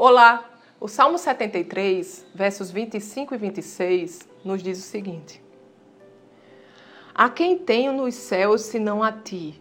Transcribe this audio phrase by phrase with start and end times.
[0.00, 0.48] Olá!
[0.78, 5.42] O Salmo 73, versos 25 e 26, nos diz o seguinte:
[7.12, 9.60] A quem tenho nos céus senão a ti,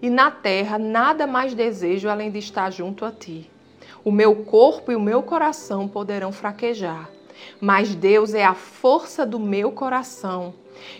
[0.00, 3.50] e na terra nada mais desejo além de estar junto a ti.
[4.02, 7.10] O meu corpo e o meu coração poderão fraquejar,
[7.60, 10.54] mas Deus é a força do meu coração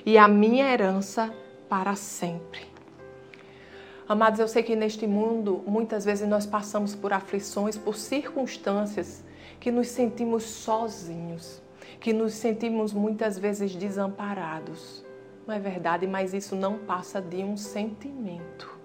[0.04, 1.34] e a minha herança
[1.70, 2.73] para sempre.
[4.06, 9.24] Amados, eu sei que neste mundo muitas vezes nós passamos por aflições, por circunstâncias
[9.58, 11.62] que nos sentimos sozinhos,
[12.00, 15.02] que nos sentimos muitas vezes desamparados.
[15.46, 18.78] Não é verdade, mas isso não passa de um sentimento.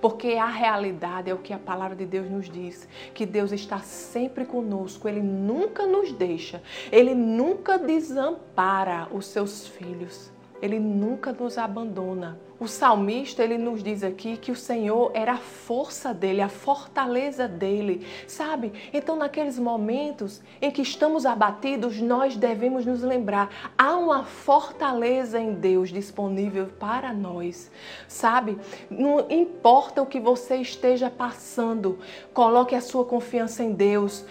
[0.00, 3.78] Porque a realidade é o que a palavra de Deus nos diz, que Deus está
[3.78, 6.60] sempre conosco, ele nunca nos deixa,
[6.90, 10.32] ele nunca desampara os seus filhos.
[10.64, 12.38] Ele nunca nos abandona.
[12.58, 17.46] O salmista, ele nos diz aqui que o Senhor era a força dele, a fortaleza
[17.46, 18.72] dele, sabe?
[18.90, 25.52] Então, naqueles momentos em que estamos abatidos, nós devemos nos lembrar: há uma fortaleza em
[25.52, 27.70] Deus disponível para nós,
[28.08, 28.56] sabe?
[28.88, 31.98] Não importa o que você esteja passando,
[32.32, 34.24] coloque a sua confiança em Deus.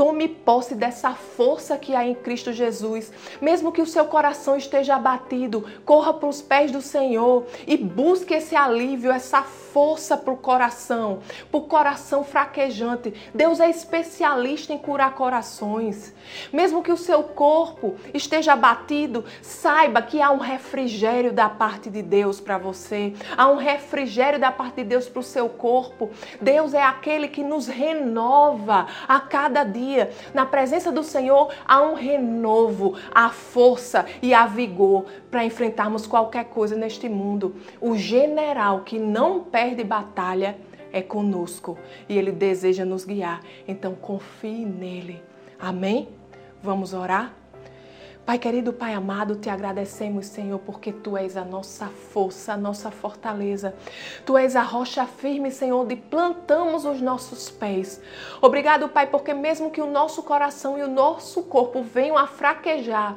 [0.00, 3.12] Tome posse dessa força que há em Cristo Jesus.
[3.38, 8.32] Mesmo que o seu coração esteja abatido, corra para os pés do Senhor e busque
[8.32, 9.69] esse alívio, essa força
[10.16, 13.14] para o coração, para o coração fraquejante.
[13.34, 16.14] Deus é especialista em curar corações.
[16.52, 22.02] Mesmo que o seu corpo esteja abatido, saiba que há um refrigério da parte de
[22.02, 23.14] Deus para você.
[23.36, 26.10] Há um refrigério da parte de Deus para o seu corpo.
[26.40, 31.94] Deus é aquele que nos renova a cada dia na presença do Senhor, há um
[31.94, 37.54] renovo, a força e a vigor para enfrentarmos qualquer coisa neste mundo.
[37.80, 40.56] O general que não perde batalha
[40.90, 41.76] é conosco
[42.08, 43.42] e ele deseja nos guiar.
[43.68, 45.22] Então confie nele.
[45.58, 46.08] Amém?
[46.62, 47.34] Vamos orar?
[48.24, 52.90] Pai querido, Pai amado, te agradecemos, Senhor, porque tu és a nossa força, a nossa
[52.90, 53.74] fortaleza.
[54.24, 58.00] Tu és a rocha firme, Senhor, onde plantamos os nossos pés.
[58.40, 63.16] Obrigado, Pai, porque mesmo que o nosso coração e o nosso corpo venham a fraquejar,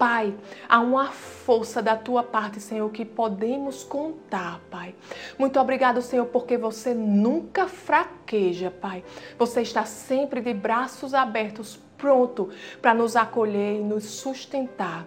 [0.00, 0.34] Pai,
[0.66, 4.94] há uma força da tua parte, Senhor, que podemos contar, Pai.
[5.38, 9.04] Muito obrigado, Senhor, porque você nunca fraqueja, Pai.
[9.38, 12.48] Você está sempre de braços abertos pronto
[12.80, 15.06] para nos acolher e nos sustentar.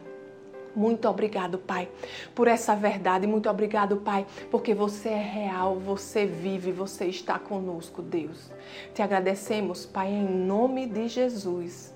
[0.75, 1.89] Muito obrigado, Pai,
[2.35, 3.25] por essa verdade.
[3.25, 8.51] Muito obrigado, Pai, porque você é real, você vive, você está conosco, Deus.
[8.93, 11.95] Te agradecemos, Pai, em nome de Jesus.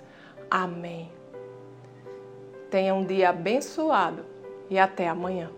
[0.49, 1.16] Amém.
[2.69, 4.25] Tenha um dia abençoado
[4.69, 5.49] e até amanhã.